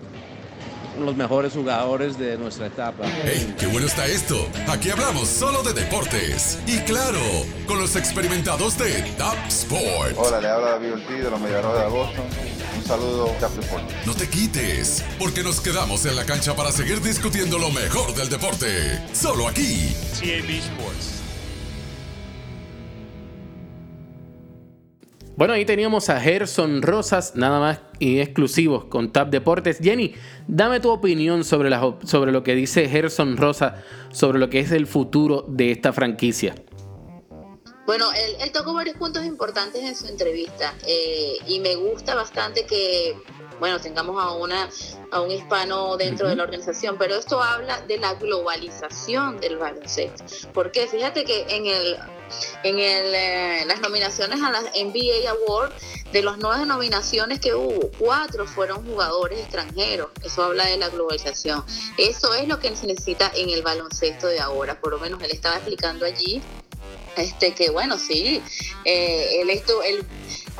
los 1.00 1.15
mejores 1.15 1.53
jugadores 1.53 2.18
de 2.18 2.38
nuestra 2.38 2.68
etapa. 2.68 3.06
¡Hey, 3.24 3.56
qué 3.58 3.68
bueno 3.68 3.88
está 3.88 4.06
esto! 4.06 4.48
Aquí 4.68 4.89
hablamos 4.89 5.27
solo 5.27 5.63
de 5.63 5.74
deportes. 5.74 6.60
Y 6.68 6.80
claro, 6.80 7.20
con 7.68 7.80
los 7.80 7.96
experimentados 7.96 8.77
de 8.77 9.01
Top 9.18 9.38
Sport. 9.48 10.15
Hola, 10.18 10.41
le 10.41 10.48
habla 10.48 10.72
David 10.72 10.94
Ortiz 10.94 11.24
de 11.24 11.32
los 11.32 11.39
Mediarrojas 11.39 11.84
de 11.84 11.89
Boston. 11.89 12.50
Saludo, 12.91 13.27
Sport. 13.39 13.89
No 14.05 14.13
te 14.13 14.27
quites, 14.27 15.05
porque 15.17 15.43
nos 15.43 15.62
quedamos 15.62 16.05
en 16.05 16.13
la 16.13 16.25
cancha 16.25 16.57
para 16.57 16.74
seguir 16.74 17.00
discutiendo 17.00 17.57
lo 17.57 17.71
mejor 17.71 18.13
del 18.13 18.27
deporte. 18.27 18.67
Solo 19.13 19.48
aquí. 19.48 19.95
CAB 20.19 20.50
Sports. 20.60 21.21
Bueno, 25.38 25.53
ahí 25.53 25.63
teníamos 25.63 26.10
a 26.10 26.19
Gerson 26.19 26.81
Rosas, 26.81 27.31
nada 27.38 27.62
más 27.62 27.79
y 27.98 28.19
exclusivos 28.19 28.83
con 28.83 29.13
Tap 29.13 29.29
Deportes. 29.29 29.79
Jenny, 29.81 30.13
dame 30.50 30.81
tu 30.81 30.89
opinión 30.89 31.45
sobre, 31.45 31.69
sobre 32.03 32.33
lo 32.33 32.43
que 32.43 32.55
dice 32.55 32.89
Gerson 32.89 33.38
Rosas 33.38 33.74
sobre 34.12 34.38
lo 34.38 34.50
que 34.50 34.60
es 34.60 34.71
el 34.74 34.86
futuro 34.86 35.45
de 35.48 35.71
esta 35.71 35.93
franquicia. 35.93 36.55
Bueno, 37.85 38.11
él, 38.13 38.51
tocó 38.51 38.73
varios 38.73 38.97
puntos 38.97 39.25
importantes 39.25 39.83
en 39.83 39.95
su 39.95 40.07
entrevista 40.07 40.73
eh, 40.85 41.38
y 41.47 41.59
me 41.59 41.75
gusta 41.75 42.15
bastante 42.15 42.65
que 42.65 43.17
bueno, 43.62 43.80
tengamos 43.80 44.20
a, 44.20 44.32
una, 44.32 44.68
a 45.12 45.22
un 45.22 45.30
hispano 45.30 45.96
dentro 45.96 46.27
de 46.27 46.36
la 46.36 46.41
organización, 46.41 46.96
pero 46.98 47.13
esto 47.13 47.44
habla 47.44 47.80
de 47.82 48.00
la 48.00 48.15
globalización 48.15 49.39
del 49.39 49.58
baloncesto. 49.58 50.24
Porque 50.51 50.88
fíjate 50.88 51.24
que 51.25 51.46
en 51.48 51.68
el 51.68 52.00
en 52.63 52.80
el, 52.80 53.13
eh, 53.13 53.63
las 53.68 53.82
nominaciones 53.82 54.41
a 54.41 54.50
las 54.50 54.63
NBA 54.63 55.30
Award, 55.30 55.74
de 56.12 56.24
las 56.24 56.39
nueve 56.39 56.65
nominaciones 56.65 57.39
que 57.39 57.53
hubo, 57.53 57.91
cuatro 58.00 58.48
fueron 58.48 58.84
jugadores 58.84 59.39
extranjeros. 59.41 60.10
Eso 60.24 60.44
habla 60.44 60.65
de 60.65 60.77
la 60.77 60.89
globalización. 60.89 61.63
Eso 62.00 62.34
es 62.34 62.48
lo 62.48 62.58
que 62.58 62.75
se 62.75 62.88
necesita 62.88 63.32
en 63.36 63.51
el 63.51 63.62
baloncesto 63.62 64.25
de 64.25 64.39
ahora. 64.39 64.82
Por 64.82 64.91
lo 64.91 64.98
menos 64.98 65.22
él 65.22 65.30
estaba 65.30 65.58
explicando 65.58 66.03
allí 66.03 66.41
este 67.18 67.53
que 67.53 67.70
bueno 67.70 67.98
sí 67.98 68.41
eh, 68.86 69.41
él 69.41 69.50
esto 69.50 69.84
él 69.84 70.06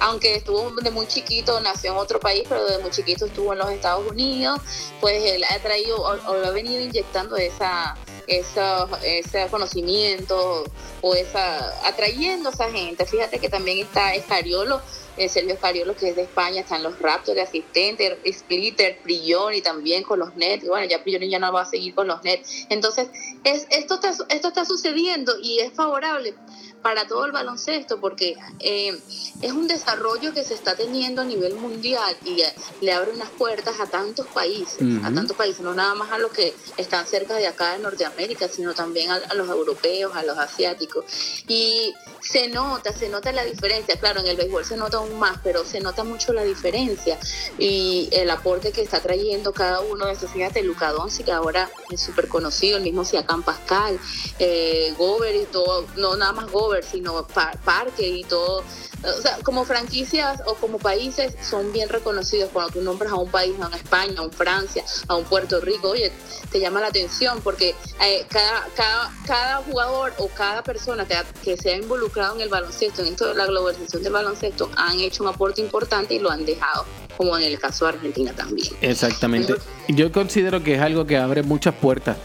aunque 0.02 0.36
estuvo 0.36 0.72
de 0.82 0.92
muy 0.92 1.08
chiquito, 1.08 1.60
nació 1.62 1.92
en 1.92 1.98
otro 1.98 2.20
país, 2.20 2.44
pero 2.50 2.66
de 2.66 2.80
muy 2.80 2.91
chiquito 2.92 3.26
estuvo 3.26 3.54
en 3.54 3.60
los 3.60 3.72
Estados 3.72 4.10
Unidos, 4.10 4.60
pues 5.00 5.24
él 5.24 5.44
ha 5.50 5.60
traído 5.60 6.02
o, 6.02 6.08
ha 6.08 6.52
venido 6.52 6.82
inyectando 6.82 7.36
esa, 7.38 7.98
ese 8.28 9.48
conocimiento 9.50 10.64
o 11.02 11.16
esa 11.16 11.88
atrayendo 11.88 12.50
a 12.50 12.52
esa 12.52 12.72
gente. 12.72 13.06
Fíjate 13.06 13.40
que 13.40 13.50
también 13.50 13.80
está 13.80 14.14
Escariolo, 14.14 14.82
eh, 15.18 15.28
Sergio 15.28 15.54
Escariolo 15.54 15.96
que 15.96 16.10
es 16.10 16.16
de 16.16 16.24
España, 16.24 16.62
están 16.62 16.84
los 16.84 17.00
Raptors 17.00 17.36
de 17.36 17.42
asistente, 17.42 18.18
Splitter, 18.32 19.00
Prioni 19.02 19.62
también 19.62 20.04
con 20.04 20.20
los 20.20 20.36
Nets. 20.36 20.68
Bueno, 20.68 20.88
ya 20.88 21.04
Prioni 21.04 21.30
ya 21.30 21.40
no 21.40 21.52
va 21.52 21.62
a 21.64 21.66
seguir 21.66 21.94
con 21.94 22.08
los 22.08 22.24
Nets. 22.24 22.68
Entonces, 22.70 23.10
es, 23.44 23.68
esto, 23.70 23.96
está, 23.96 24.14
esto 24.30 24.48
está 24.48 24.66
sucediendo 24.66 25.34
y 25.42 25.60
es 25.60 25.74
favorable 25.74 26.36
para 26.82 27.08
todo 27.08 27.26
el 27.26 27.32
baloncesto, 27.32 28.00
porque 28.00 28.36
eh, 28.60 29.00
es 29.42 29.52
un 29.52 29.68
desarrollo 29.68 30.34
que 30.34 30.44
se 30.44 30.54
está 30.54 30.76
teniendo 30.76 31.22
a 31.22 31.26
nivel 31.26 31.56
mundial 31.56 32.16
y 32.26 32.44
le 32.84 32.92
abre 32.92 33.12
unas 33.12 33.30
puertas 33.30 33.80
a 33.80 33.88
tantos 33.88 34.28
países, 34.28 34.80
a 35.04 35.12
tantos 35.14 35.36
países, 35.36 35.62
no 35.62 35.74
nada 35.74 35.96
más 35.96 36.12
a 36.12 36.18
los 36.18 36.32
que 36.32 36.54
están 36.78 37.06
cerca 37.06 37.36
de 37.36 37.48
acá 37.48 37.74
de 37.74 37.80
Norteamérica, 37.80 38.48
sino 38.48 38.74
también 38.74 39.12
a, 39.12 39.34
los 39.34 39.50
europeos, 39.50 40.16
a 40.16 40.24
los 40.24 40.38
asiáticos. 40.38 41.06
Y 41.48 41.94
se 42.22 42.48
nota, 42.48 42.94
se 42.94 43.10
nota 43.10 43.32
la 43.32 43.44
diferencia, 43.44 44.00
claro, 44.00 44.22
en 44.22 44.28
el 44.28 44.38
béisbol 44.38 44.66
se 44.66 44.78
nota 44.78 44.98
aún 44.98 45.18
más, 45.20 45.40
pero 45.44 45.66
se 45.66 45.80
nota 45.80 46.04
mucho 46.04 46.34
la 46.34 46.44
diferencia 46.44 47.18
y 47.58 48.10
el 48.12 48.30
aporte 48.30 48.72
que 48.72 48.82
está 48.82 49.00
trayendo 49.02 49.54
cada 49.54 49.82
uno 49.82 50.06
de 50.06 50.14
estos, 50.14 50.32
fíjate, 50.32 50.64
Luca 50.64 50.92
Doncic, 50.92 51.26
que 51.26 51.32
ahora 51.32 51.70
es 51.90 52.02
súper 52.02 52.28
conocido, 52.28 52.78
el 52.78 52.84
mismo 52.84 53.06
Siakam 53.06 53.44
Pascal, 53.44 54.00
eh, 54.40 54.94
Gober 54.98 55.36
y 55.36 55.46
todo, 55.46 55.86
no 55.98 56.16
nada 56.16 56.34
más 56.34 56.52
Sino 56.82 57.26
Parque 57.66 58.08
y 58.08 58.24
todo. 58.24 58.64
O 59.04 59.22
sea, 59.22 59.38
como 59.44 59.66
franquicias 59.66 60.42
o 60.46 60.54
como 60.56 60.78
países 60.78 61.36
son 61.42 61.74
bien 61.74 61.90
reconocidos 61.90 62.52
cuando 62.54 62.74
tú 62.74 62.82
nombras 62.82 63.12
a 63.12 63.16
un 63.16 63.30
país, 63.30 63.54
a 63.60 63.68
una 63.68 63.76
España, 63.76 64.14
a 64.18 64.22
un 64.22 64.32
Francia, 64.32 64.84
a 65.08 65.16
un 65.16 65.24
Puerto 65.26 65.60
Rico, 65.60 65.90
oye, 65.90 66.12
te 66.52 66.60
llama 66.60 66.82
la 66.82 66.88
atención 66.88 67.42
porque 67.42 67.74
eh, 68.04 68.26
cada, 68.30 68.68
cada, 68.76 69.12
cada 69.26 69.56
jugador 69.58 70.14
o 70.20 70.28
cada 70.28 70.62
persona 70.62 71.08
que, 71.08 71.16
que 71.44 71.58
se 71.58 71.72
ha 71.72 71.78
involucrado 71.78 72.36
en 72.36 72.42
el 72.42 72.50
baloncesto, 72.50 73.02
en 73.02 73.08
esto 73.08 73.30
de 73.30 73.36
la 73.36 73.48
globalización 73.48 74.04
del 74.04 74.14
baloncesto, 74.14 74.70
han 74.76 75.00
hecho 75.00 75.24
un 75.24 75.30
aporte 75.30 75.62
importante 75.62 76.14
y 76.14 76.20
lo 76.20 76.30
han 76.30 76.46
dejado 76.46 76.86
como 77.18 77.38
en 77.38 77.44
el 77.44 77.60
caso 77.60 77.86
de 77.86 77.92
Argentina 77.92 78.34
también. 78.34 78.74
Exactamente. 78.82 79.56
Yo 79.88 80.12
considero 80.12 80.64
que 80.64 80.76
es 80.76 80.82
algo 80.82 81.06
que 81.06 81.18
abre 81.18 81.44
muchas 81.44 81.76
puertas 81.76 82.18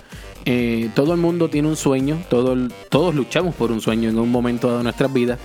eh, 0.47 0.91
todo 0.95 1.13
el 1.13 1.19
mundo 1.19 1.51
tiene 1.51 1.67
un 1.67 1.77
sueño, 1.77 2.23
todo, 2.31 2.57
todos 2.89 3.15
luchamos 3.15 3.55
por 3.57 3.73
un 3.73 3.81
sueño 3.81 4.09
en 4.09 4.19
un 4.19 4.31
momento 4.31 4.77
de 4.77 4.85
nuestras 4.85 5.13
vidas. 5.13 5.41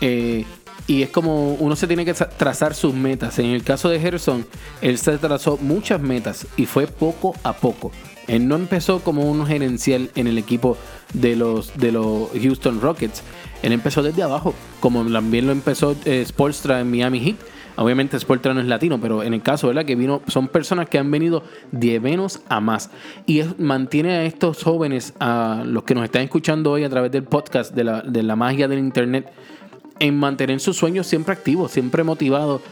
Eh, 0.00 0.44
y 0.86 1.02
es 1.02 1.10
como 1.10 1.54
uno 1.54 1.76
se 1.76 1.86
tiene 1.86 2.06
que 2.06 2.14
trazar 2.14 2.74
sus 2.74 2.94
metas. 2.94 3.38
En 3.38 3.46
el 3.46 3.62
caso 3.62 3.90
de 3.90 4.00
Gerson, 4.00 4.46
él 4.80 4.96
se 4.96 5.18
trazó 5.18 5.58
muchas 5.58 6.00
metas 6.00 6.46
y 6.56 6.64
fue 6.64 6.86
poco 6.86 7.34
a 7.42 7.52
poco. 7.52 7.92
Él 8.28 8.48
no 8.48 8.56
empezó 8.56 9.00
como 9.00 9.30
un 9.30 9.46
gerencial 9.46 10.10
en 10.14 10.26
el 10.26 10.38
equipo 10.38 10.78
de 11.12 11.36
los, 11.36 11.76
de 11.76 11.92
los 11.92 12.30
Houston 12.40 12.80
Rockets. 12.80 13.22
Él 13.62 13.72
empezó 13.72 14.02
desde 14.02 14.22
abajo, 14.22 14.54
como 14.80 15.04
también 15.04 15.46
lo 15.46 15.52
empezó 15.52 15.94
eh, 16.06 16.24
Spolstra 16.26 16.80
en 16.80 16.90
Miami 16.90 17.20
Heat 17.20 17.36
Obviamente 17.76 18.18
Sportra 18.18 18.54
no 18.54 18.60
es 18.60 18.66
latino, 18.66 19.00
pero 19.00 19.22
en 19.22 19.34
el 19.34 19.42
caso, 19.42 19.68
¿verdad? 19.68 19.84
Que 19.84 19.96
vino, 19.96 20.22
son 20.28 20.48
personas 20.48 20.88
que 20.88 20.98
han 20.98 21.10
venido 21.10 21.42
de 21.72 22.00
menos 22.00 22.40
a 22.48 22.60
más. 22.60 22.90
Y 23.26 23.42
mantiene 23.58 24.12
a 24.12 24.24
estos 24.24 24.62
jóvenes, 24.62 25.14
a 25.20 25.62
los 25.64 25.84
que 25.84 25.94
nos 25.94 26.04
están 26.04 26.22
escuchando 26.22 26.72
hoy 26.72 26.84
a 26.84 26.90
través 26.90 27.12
del 27.12 27.24
podcast 27.24 27.74
de 27.74 27.84
la, 27.84 28.00
de 28.00 28.22
la 28.22 28.36
magia 28.36 28.66
del 28.66 28.78
internet, 28.78 29.30
en 29.98 30.18
mantener 30.18 30.60
sus 30.60 30.76
sueños 30.76 31.06
siempre 31.06 31.32
activos, 31.32 31.72
siempre 31.72 32.02
motivados. 32.02 32.62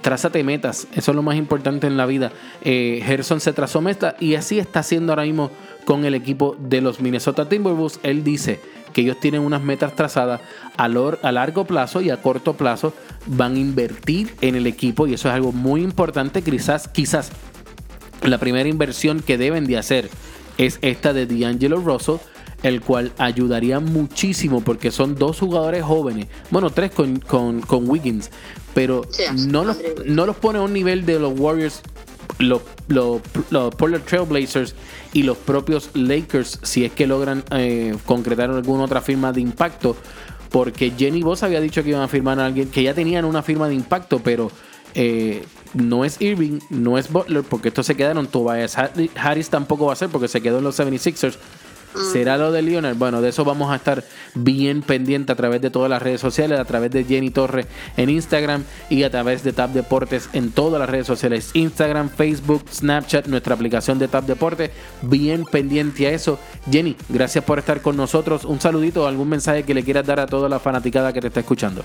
Trázate 0.00 0.42
metas, 0.44 0.86
eso 0.94 1.10
es 1.12 1.16
lo 1.16 1.22
más 1.22 1.36
importante 1.36 1.86
en 1.86 1.96
la 1.96 2.06
vida. 2.06 2.32
Eh, 2.62 3.02
Gerson 3.04 3.40
se 3.40 3.52
trazó 3.52 3.80
metas 3.80 4.14
y 4.20 4.34
así 4.34 4.58
está 4.58 4.80
haciendo 4.80 5.12
ahora 5.12 5.24
mismo 5.24 5.50
con 5.84 6.04
el 6.04 6.14
equipo 6.14 6.56
de 6.58 6.80
los 6.80 7.00
Minnesota 7.00 7.48
Timberwolves. 7.48 8.00
Él 8.02 8.24
dice 8.24 8.60
que 8.92 9.02
ellos 9.02 9.18
tienen 9.20 9.42
unas 9.42 9.62
metas 9.62 9.94
trazadas 9.94 10.40
a, 10.76 10.84
a 10.84 11.32
largo 11.32 11.64
plazo 11.64 12.00
y 12.00 12.10
a 12.10 12.20
corto 12.20 12.54
plazo 12.54 12.92
van 13.26 13.54
a 13.54 13.58
invertir 13.58 14.34
en 14.40 14.54
el 14.54 14.66
equipo 14.66 15.06
y 15.06 15.14
eso 15.14 15.28
es 15.28 15.34
algo 15.34 15.52
muy 15.52 15.82
importante. 15.82 16.42
Quizás, 16.42 16.88
quizás 16.88 17.30
la 18.22 18.38
primera 18.38 18.68
inversión 18.68 19.20
que 19.20 19.38
deben 19.38 19.66
de 19.66 19.78
hacer 19.78 20.10
es 20.58 20.78
esta 20.82 21.12
de 21.12 21.26
D'Angelo 21.26 21.80
Russell, 21.80 22.16
el 22.62 22.80
cual 22.82 23.12
ayudaría 23.18 23.80
muchísimo 23.80 24.60
porque 24.60 24.90
son 24.90 25.14
dos 25.14 25.38
jugadores 25.38 25.82
jóvenes, 25.82 26.26
bueno, 26.50 26.70
tres 26.70 26.90
con, 26.90 27.18
con, 27.18 27.88
Wiggins, 27.88 28.30
pero 28.74 29.06
no, 29.46 29.64
los, 29.64 29.78
no 30.04 30.26
los 30.26 30.36
pone 30.36 30.58
a 30.58 30.62
un 30.62 30.72
nivel 30.72 31.06
de 31.06 31.18
los 31.18 31.38
Warriors, 31.38 31.80
los, 32.40 32.62
los, 32.88 33.20
los 33.50 33.74
Portland 33.74 34.04
Trailblazers 34.04 34.74
y 35.12 35.22
los 35.22 35.36
propios 35.38 35.90
Lakers, 35.94 36.58
si 36.62 36.84
es 36.84 36.92
que 36.92 37.06
logran 37.06 37.44
eh, 37.52 37.96
concretar 38.06 38.50
alguna 38.50 38.84
otra 38.84 39.00
firma 39.00 39.32
de 39.32 39.40
impacto 39.40 39.96
porque 40.50 40.92
Jenny 40.96 41.22
Voss 41.22 41.42
había 41.42 41.60
dicho 41.60 41.82
que 41.82 41.90
iban 41.90 42.02
a 42.02 42.08
firmar 42.08 42.40
a 42.40 42.46
alguien, 42.46 42.68
que 42.70 42.82
ya 42.82 42.92
tenían 42.92 43.24
una 43.24 43.42
firma 43.42 43.68
de 43.68 43.74
impacto, 43.74 44.18
pero 44.18 44.50
eh, 44.94 45.44
no 45.74 46.04
es 46.04 46.20
Irving, 46.20 46.58
no 46.70 46.98
es 46.98 47.10
Butler, 47.10 47.44
porque 47.44 47.68
estos 47.68 47.86
se 47.86 47.94
quedaron. 47.94 48.26
Tobias 48.26 48.76
Harris 49.14 49.48
tampoco 49.48 49.86
va 49.86 49.92
a 49.92 49.96
ser 49.96 50.08
porque 50.08 50.28
se 50.28 50.40
quedó 50.42 50.58
en 50.58 50.64
los 50.64 50.78
76ers. 50.78 51.36
¿Será 52.12 52.36
lo 52.36 52.52
de 52.52 52.62
Leonard? 52.62 52.96
Bueno, 52.96 53.20
de 53.20 53.30
eso 53.30 53.44
vamos 53.44 53.70
a 53.72 53.76
estar 53.76 54.04
bien 54.34 54.82
pendiente 54.82 55.32
a 55.32 55.34
través 55.34 55.60
de 55.60 55.70
todas 55.70 55.90
las 55.90 56.00
redes 56.00 56.20
sociales, 56.20 56.58
a 56.58 56.64
través 56.64 56.90
de 56.90 57.04
Jenny 57.04 57.30
Torre 57.30 57.66
en 57.96 58.10
Instagram 58.10 58.64
y 58.88 59.02
a 59.02 59.10
través 59.10 59.42
de 59.42 59.52
Tap 59.52 59.72
Deportes 59.72 60.28
en 60.32 60.52
todas 60.52 60.78
las 60.78 60.88
redes 60.88 61.06
sociales, 61.06 61.50
Instagram, 61.54 62.08
Facebook, 62.10 62.64
Snapchat, 62.72 63.26
nuestra 63.26 63.54
aplicación 63.54 63.98
de 63.98 64.08
Tap 64.08 64.24
Deportes, 64.24 64.70
bien 65.02 65.44
pendiente 65.44 66.06
a 66.06 66.10
eso. 66.10 66.38
Jenny, 66.70 66.96
gracias 67.08 67.44
por 67.44 67.58
estar 67.58 67.82
con 67.82 67.96
nosotros. 67.96 68.44
Un 68.44 68.60
saludito, 68.60 69.06
algún 69.06 69.28
mensaje 69.28 69.64
que 69.64 69.74
le 69.74 69.82
quieras 69.82 70.06
dar 70.06 70.20
a 70.20 70.26
toda 70.26 70.48
la 70.48 70.60
fanaticada 70.60 71.12
que 71.12 71.20
te 71.20 71.28
está 71.28 71.40
escuchando. 71.40 71.84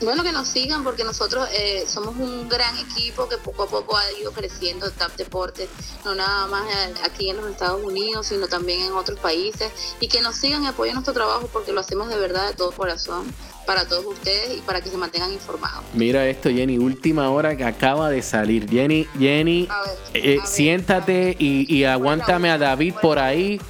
Bueno, 0.00 0.22
que 0.22 0.32
nos 0.32 0.48
sigan 0.48 0.82
porque 0.82 1.04
nosotros 1.04 1.48
eh, 1.56 1.84
somos 1.86 2.16
un 2.16 2.48
gran 2.48 2.76
equipo 2.78 3.28
que 3.28 3.38
poco 3.38 3.62
a 3.62 3.68
poco 3.68 3.96
ha 3.96 4.12
ido 4.20 4.32
creciendo 4.32 4.90
TAP 4.90 5.16
Deportes, 5.16 5.68
no 6.04 6.14
nada 6.14 6.46
más 6.46 6.64
aquí 7.04 7.30
en 7.30 7.36
los 7.36 7.50
Estados 7.50 7.82
Unidos, 7.82 8.26
sino 8.26 8.48
también 8.48 8.80
en 8.80 8.92
otros 8.92 9.18
países, 9.20 9.70
y 10.00 10.08
que 10.08 10.20
nos 10.20 10.36
sigan 10.36 10.64
y 10.64 10.66
apoyen 10.66 10.94
nuestro 10.94 11.14
trabajo 11.14 11.48
porque 11.52 11.72
lo 11.72 11.80
hacemos 11.80 12.08
de 12.08 12.18
verdad, 12.18 12.48
de 12.48 12.54
todo 12.54 12.72
corazón, 12.72 13.24
para 13.66 13.86
todos 13.86 14.04
ustedes 14.04 14.58
y 14.58 14.60
para 14.62 14.80
que 14.80 14.90
se 14.90 14.96
mantengan 14.96 15.32
informados. 15.32 15.84
Mira 15.94 16.26
esto, 16.26 16.50
Jenny, 16.50 16.76
última 16.76 17.30
hora 17.30 17.56
que 17.56 17.64
acaba 17.64 18.10
de 18.10 18.20
salir. 18.20 18.68
Jenny, 18.68 19.06
Jenny, 19.18 19.68
eh, 20.12 20.38
siéntate 20.44 21.36
y, 21.38 21.84
aguántame 21.84 22.50
a 22.50 22.58
David 22.58 22.94
por 23.00 23.18
ahí. 23.18 23.60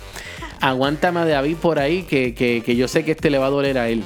Aguántame 0.60 1.20
a 1.20 1.26
David 1.26 1.58
por 1.58 1.78
ahí, 1.78 2.04
que, 2.04 2.34
que, 2.34 2.62
que 2.64 2.74
yo 2.74 2.88
sé 2.88 3.04
que 3.04 3.12
este 3.12 3.28
le 3.28 3.38
va 3.38 3.46
a 3.46 3.50
doler 3.50 3.76
a 3.78 3.88
él. 3.88 4.02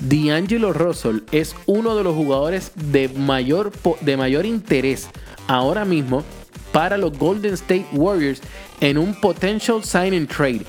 D'Angelo 0.00 0.72
Russell 0.72 1.20
es 1.32 1.54
uno 1.66 1.96
de 1.96 2.04
los 2.04 2.14
jugadores 2.14 2.72
de 2.74 3.08
mayor, 3.08 3.72
de 4.00 4.16
mayor 4.16 4.46
interés 4.46 5.08
ahora 5.46 5.84
mismo 5.84 6.24
para 6.72 6.96
los 6.96 7.16
Golden 7.16 7.54
State 7.54 7.86
Warriors 7.92 8.40
en 8.80 8.98
un 8.98 9.14
potential 9.20 9.82
sign 9.84 10.14
and 10.14 10.28
trade. 10.28 10.64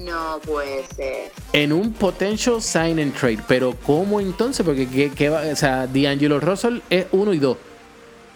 No 0.00 0.38
puede 0.44 0.86
ser. 0.86 1.32
En 1.52 1.72
un 1.72 1.92
potential 1.92 2.62
sign 2.62 2.98
and 2.98 3.14
trade. 3.14 3.38
Pero 3.48 3.74
¿cómo 3.86 4.20
entonces? 4.20 4.64
Porque 4.64 5.10
¿qué, 5.14 5.28
va? 5.28 5.42
O 5.52 5.56
sea, 5.56 5.86
D'Angelo 5.86 6.40
Russell 6.40 6.80
es 6.90 7.06
uno 7.12 7.32
y 7.32 7.38
dos. 7.38 7.56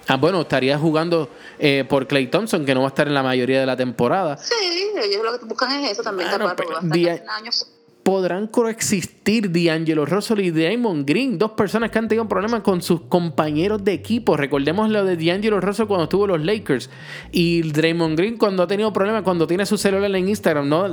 Ah, 0.07 0.17
bueno, 0.17 0.43
estaría 0.43 0.79
jugando 0.79 1.31
eh, 1.59 1.85
por 1.89 2.07
Clay 2.07 2.27
Thompson, 2.27 2.67
que 2.67 2.75
no 2.75 2.81
va 2.81 2.87
a 2.87 2.91
estar 2.91 3.07
en 3.09 3.15
la 3.15 3.23
mayoría 3.23 3.61
de 3.61 3.67
la 3.67 3.77
temporada. 3.77 4.37
Sí, 4.37 4.55
ellos 5.03 5.23
lo 5.25 5.39
que 5.39 5.47
buscan 5.47 5.73
es 5.83 5.93
eso 5.93 6.03
también. 6.03 6.29
Ah, 6.31 7.37
años 7.37 7.67
podrán 8.05 8.49
coexistir 8.49 9.51
D'Angelo 9.51 10.05
Russell 10.05 10.41
y 10.41 10.51
Damon 10.51 11.07
Green, 11.07 11.39
dos 11.39 11.53
personas 11.53 11.91
que 11.91 11.99
han 11.99 12.07
tenido 12.07 12.29
problemas 12.29 12.61
con 12.61 12.83
sus 12.83 13.01
compañeros 13.01 13.83
de 13.83 13.95
equipo. 13.95 14.37
Recordemos 14.37 14.91
lo 14.91 15.05
de 15.05 15.17
D'Angelo 15.17 15.59
Russell 15.59 15.87
cuando 15.87 16.05
estuvo 16.05 16.27
los 16.27 16.45
Lakers 16.45 16.91
y 17.33 17.63
Draymond 17.63 18.19
Green 18.19 18.37
cuando 18.37 18.63
ha 18.63 18.67
tenido 18.67 18.93
problemas 18.93 19.23
cuando 19.23 19.47
tiene 19.47 19.65
su 19.65 19.79
celular 19.79 20.15
en 20.15 20.29
Instagram. 20.29 20.69
¿no? 20.69 20.87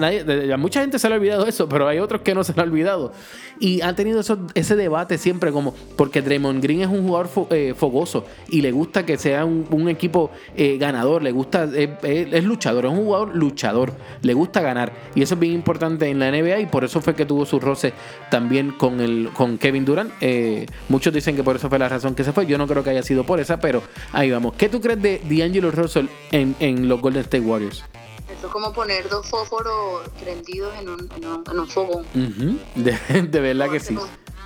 mucha 0.57 0.79
gente 0.79 0.97
se 0.97 1.09
le 1.09 1.15
ha 1.15 1.17
olvidado 1.17 1.45
eso, 1.45 1.67
pero 1.67 1.85
hay 1.85 1.99
otros 1.99 2.21
que 2.21 2.33
no 2.33 2.45
se 2.45 2.53
le 2.53 2.61
ha 2.61 2.63
olvidado. 2.63 3.11
Y 3.59 3.81
ha 3.81 3.93
tenido 3.93 4.21
ese 4.55 4.75
debate 4.77 5.17
siempre 5.17 5.51
como, 5.51 5.75
porque 5.97 6.21
Draymond 6.21 6.63
Green 6.63 6.81
es 6.81 6.87
un 6.87 7.05
jugador 7.05 7.29
eh, 7.49 7.73
fogoso 7.75 8.25
y 8.49 8.61
le 8.61 8.71
gusta 8.71 9.05
que 9.05 9.17
sea 9.17 9.43
un, 9.43 9.89
equipo 9.89 10.31
eh, 10.55 10.77
ganador, 10.77 11.21
le 11.21 11.31
gusta, 11.31 11.67
eh, 11.73 12.27
es 12.31 12.43
luchador, 12.45 12.85
es 12.85 12.91
un 12.91 13.03
jugador 13.03 13.35
luchador, 13.35 13.93
le 14.21 14.33
gusta 14.33 14.61
ganar. 14.61 14.93
Y 15.13 15.21
eso 15.21 15.33
es 15.33 15.39
bien 15.39 15.53
importante 15.53 16.07
en 16.07 16.19
la 16.19 16.31
NBA 16.31 16.61
y 16.61 16.65
por 16.67 16.85
eso 16.85 17.00
fue 17.01 17.15
que 17.15 17.25
tuvo 17.25 17.45
su 17.45 17.59
roce 17.59 17.93
también 18.29 18.71
con, 18.71 18.99
el, 18.99 19.29
con 19.33 19.57
Kevin 19.57 19.85
Durant. 19.85 20.11
Eh, 20.21 20.65
muchos 20.89 21.13
dicen 21.13 21.35
que 21.35 21.43
por 21.43 21.55
eso 21.55 21.69
fue 21.69 21.79
la 21.79 21.89
razón 21.89 22.15
que 22.15 22.23
se 22.23 22.33
fue. 22.33 22.45
Yo 22.45 22.57
no 22.57 22.67
creo 22.67 22.83
que 22.83 22.91
haya 22.91 23.03
sido 23.03 23.25
por 23.25 23.39
esa, 23.39 23.59
pero 23.59 23.83
ahí 24.11 24.31
vamos. 24.31 24.53
¿Qué 24.57 24.69
tú 24.69 24.81
crees 24.81 25.01
de 25.01 25.21
D'Angelo 25.23 25.71
Russell 25.71 26.05
en, 26.31 26.55
en 26.59 26.87
los 26.87 27.01
Golden 27.01 27.21
State 27.21 27.41
Warriors? 27.41 27.83
Es 28.43 28.49
como 28.49 28.73
poner 28.73 29.07
dos 29.07 29.27
fósforos 29.27 30.07
prendidos 30.19 30.73
en 30.79 30.89
un, 30.89 31.09
en 31.15 31.59
un, 31.59 31.67
fogón. 31.67 32.05
de, 32.75 33.21
de, 33.21 33.39
verdad 33.39 33.69
que 33.69 33.79
sí. 33.79 33.95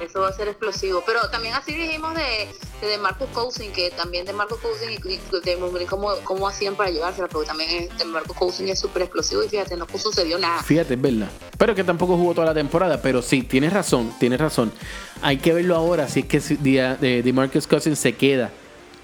Eso 0.02 0.20
va 0.20 0.28
a 0.28 0.34
ser 0.34 0.50
explosivo. 0.50 1.02
Pero 1.06 1.30
también 1.30 1.54
así 1.54 1.74
dijimos 1.74 2.14
de, 2.14 2.50
de 2.86 2.98
Marcus 2.98 3.30
Cousin, 3.30 3.72
que 3.72 3.92
también 3.92 4.26
de 4.26 4.34
Marcus 4.34 4.60
Cousin 4.60 4.92
y, 4.92 5.80
de 5.80 5.86
cómo, 5.86 6.10
cómo 6.26 6.48
hacían 6.48 6.76
para 6.76 6.90
llevársela, 6.90 7.30
porque 7.30 7.48
también 7.48 7.88
de 7.98 8.06
Marcus 8.06 8.36
Cousin 8.36 8.68
es 8.68 8.80
súper 8.80 9.04
explosivo 9.04 9.44
y 9.44 9.48
fíjate, 9.48 9.78
no 9.78 9.88
sucedió 9.98 10.38
nada. 10.38 10.62
Fíjate, 10.62 10.96
es 10.96 11.02
verdad. 11.02 11.30
Pero 11.58 11.74
que 11.74 11.86
tampoco 11.86 12.18
jugó 12.18 12.34
toda 12.34 12.48
la 12.48 12.54
temporada, 12.54 13.02
pero 13.02 13.22
sí, 13.22 13.44
tienes 13.44 13.72
razón, 13.72 14.14
tienes 14.20 14.42
razón. 14.42 14.74
Hay 15.22 15.38
que 15.38 15.54
verlo 15.54 15.76
ahora 15.76 16.10
si 16.10 16.22
es 16.22 16.26
que 16.26 16.40
de, 16.40 17.22
de 17.24 17.34
Marcus 17.34 17.66
Cousins 17.66 17.98
se 17.98 18.14
queda 18.14 18.52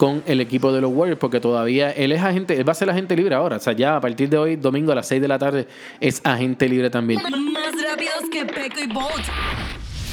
con 0.01 0.24
el 0.25 0.41
equipo 0.41 0.74
de 0.74 0.81
los 0.81 0.91
Warriors, 0.91 1.20
porque 1.20 1.40
todavía 1.40 1.92
él 1.92 2.11
es 2.11 2.24
agente, 2.24 2.57
él 2.57 2.68
va 2.68 2.72
a 2.72 2.74
ser 2.74 2.90
agente 2.90 3.16
libre 3.16 3.35
ahora. 3.35 3.57
O 3.57 3.59
sea, 3.59 3.74
ya 3.74 3.98
a 3.98 4.01
partir 4.01 4.29
de 4.29 4.37
hoy, 4.40 4.55
domingo 4.55 4.92
a 4.92 4.96
las 4.96 5.07
6 5.07 5.22
de 5.22 5.27
la 5.27 5.37
tarde, 5.37 5.68
es 6.00 6.22
agente 6.24 6.68
libre 6.68 6.90
también. 6.90 7.22
Más 7.22 7.72
rápidos 7.87 8.24
que 8.31 8.44
Peco 8.44 8.79
y 8.79 8.87
Bolt. 8.87 9.27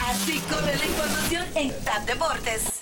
Así 0.06 0.40
corre 0.40 0.76
la 0.76 0.84
información 0.84 1.46
en 1.54 1.72
Deportes. 2.06 2.77